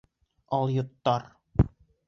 Алйоттар!.. 0.59 1.29